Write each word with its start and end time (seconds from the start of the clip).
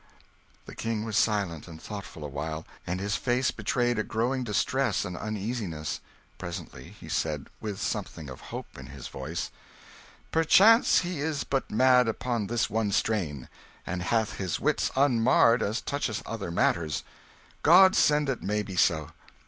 The 0.65 0.73
King 0.73 1.05
was 1.05 1.15
silent 1.15 1.67
and 1.67 1.79
thoughtful 1.79 2.25
a 2.25 2.27
while, 2.27 2.65
and 2.87 2.99
his 2.99 3.15
face 3.17 3.51
betrayed 3.51 3.99
a 3.99 4.03
growing 4.03 4.43
distress 4.43 5.05
and 5.05 5.15
uneasiness. 5.15 5.99
Presently 6.39 6.89
he 6.99 7.07
said, 7.07 7.49
with 7.59 7.79
something 7.79 8.27
of 8.27 8.41
hope 8.49 8.79
in 8.79 8.87
his 8.87 9.09
voice 9.09 9.51
"Perchance 10.31 11.01
he 11.01 11.19
is 11.21 11.43
but 11.43 11.69
mad 11.69 12.07
upon 12.07 12.47
this 12.47 12.67
one 12.67 12.91
strain, 12.91 13.47
and 13.85 14.01
hath 14.01 14.37
his 14.37 14.59
wits 14.59 14.89
unmarred 14.95 15.61
as 15.61 15.81
toucheth 15.81 16.25
other 16.25 16.49
matter. 16.49 16.89
God 17.61 17.95
send 17.95 18.27
it 18.27 18.41
may 18.41 18.63
be 18.63 18.75
so! 18.75 19.11